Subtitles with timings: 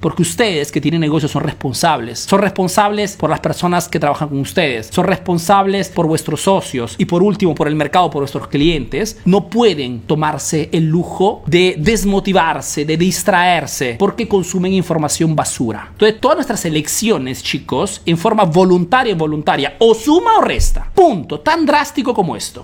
[0.00, 2.20] Porque ustedes que tienen negocios son responsables.
[2.20, 4.88] Son responsables por las personas que trabajan con ustedes.
[4.88, 6.94] Son responsables por vuestros socios.
[6.98, 9.18] Y por último, por el mercado, por vuestros clientes.
[9.24, 15.88] No pueden tomarse el lujo de desmotivarse, de distraerse, porque consumen información basura.
[15.92, 20.90] Entonces, todas nuestras elecciones, chicos, en forma voluntaria y voluntaria, o suma o resta.
[20.94, 21.40] Punto.
[21.40, 22.62] Tan drástico como esto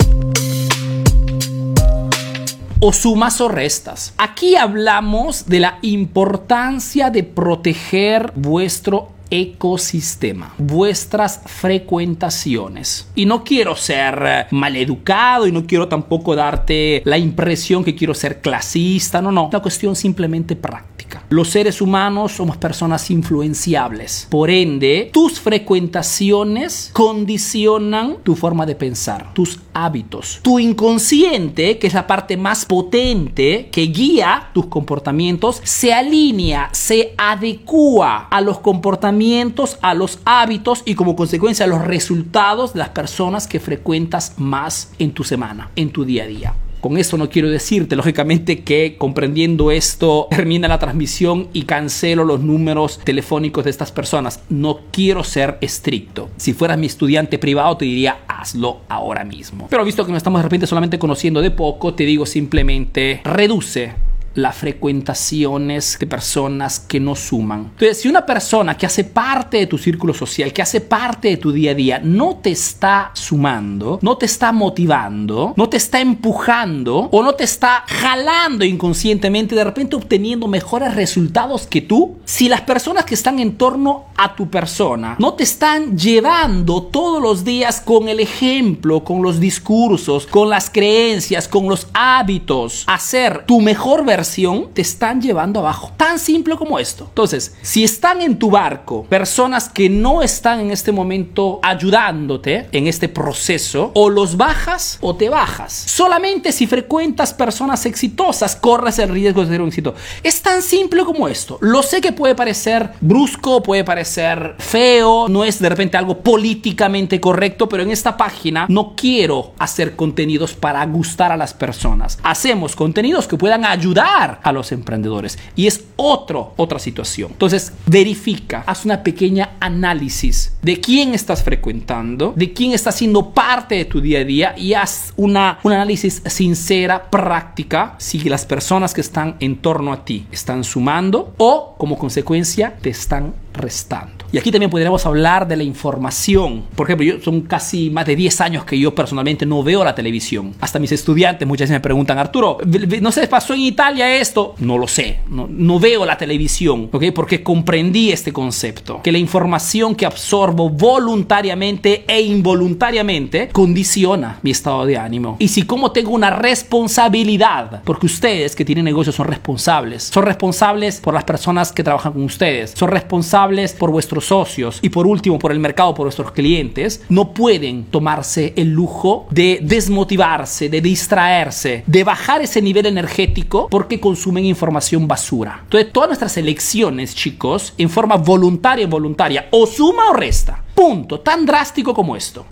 [2.80, 4.14] o sumas o restas.
[4.18, 13.08] Aquí hablamos de la importancia de proteger vuestro ecosistema, vuestras frecuentaciones.
[13.14, 18.14] Y no quiero ser eh, maleducado y no quiero tampoco darte la impresión que quiero
[18.14, 20.96] ser clasista, no, no, una cuestión simplemente práctica.
[21.29, 24.29] Los seres humanos somos personas influenciables.
[24.30, 30.39] Por ende, tus frecuentaciones condicionan tu forma de pensar, tus hábitos.
[30.43, 37.12] Tu inconsciente, que es la parte más potente que guía tus comportamientos, se alinea, se
[37.19, 42.91] adecua a los comportamientos, a los hábitos y como consecuencia a los resultados de las
[42.91, 46.54] personas que frecuentas más en tu semana, en tu día a día.
[46.86, 52.42] Con esto no quiero decirte, lógicamente, que comprendiendo esto termina la transmisión y cancelo los
[52.42, 54.44] números telefónicos de estas personas.
[54.50, 56.30] No quiero ser estricto.
[56.36, 59.66] Si fueras mi estudiante privado, te diría hazlo ahora mismo.
[59.68, 64.05] Pero visto que nos estamos de repente solamente conociendo de poco, te digo simplemente reduce
[64.36, 67.70] las frecuentaciones de personas que no suman.
[67.72, 71.36] Entonces, si una persona que hace parte de tu círculo social, que hace parte de
[71.36, 76.00] tu día a día, no te está sumando, no te está motivando, no te está
[76.00, 82.48] empujando o no te está jalando inconscientemente, de repente obteniendo mejores resultados que tú, si
[82.48, 87.44] las personas que están en torno a tu persona no te están llevando todos los
[87.44, 93.44] días con el ejemplo, con los discursos, con las creencias, con los hábitos, a ser
[93.46, 94.25] tu mejor versión,
[94.74, 95.92] te están llevando abajo.
[95.96, 97.06] Tan simple como esto.
[97.08, 102.86] Entonces, si están en tu barco personas que no están en este momento ayudándote en
[102.86, 105.72] este proceso, o los bajas o te bajas.
[105.72, 109.94] Solamente si frecuentas personas exitosas, corres el riesgo de ser un éxito.
[110.22, 111.58] Es tan simple como esto.
[111.60, 117.20] Lo sé que puede parecer brusco, puede parecer feo, no es de repente algo políticamente
[117.20, 122.19] correcto, pero en esta página no quiero hacer contenidos para gustar a las personas.
[122.22, 125.38] Hacemos contenidos que puedan ayudar a los emprendedores.
[125.54, 127.32] Y es otro, otra situación.
[127.32, 133.75] Entonces, verifica, haz una pequeña análisis de quién estás frecuentando, de quién está siendo parte
[133.75, 138.94] de tu día a día y haz una, un análisis sincera, práctica, si las personas
[138.94, 144.16] que están en torno a ti están sumando o como consecuencia te están restando.
[144.32, 146.64] Y aquí también podríamos hablar de la información.
[146.75, 149.94] Por ejemplo, yo son casi más de 10 años que yo personalmente no veo la
[149.94, 150.54] televisión.
[150.60, 152.59] Hasta mis estudiantes muchas veces me preguntan, Arturo,
[153.00, 154.54] ¿no se pasó en Italia esto?
[154.59, 157.04] No lo sé, no, no veo la televisión, ¿ok?
[157.14, 164.87] Porque comprendí este concepto, que la información que absorbo voluntariamente e involuntariamente condiciona mi estado
[164.87, 165.37] de ánimo.
[165.38, 171.00] Y si como tengo una responsabilidad, porque ustedes que tienen negocios son responsables, son responsables
[171.00, 175.38] por las personas que trabajan con ustedes, son responsables por vuestro socios y por último
[175.38, 181.84] por el mercado, por nuestros clientes, no pueden tomarse el lujo de desmotivarse, de distraerse,
[181.87, 185.60] de bajar ese nivel energético porque consumen información basura.
[185.65, 190.62] Entonces, todas nuestras elecciones, chicos, en forma voluntaria voluntaria, o suma o resta.
[190.75, 191.21] Punto.
[191.21, 192.47] Tan drástico como esto.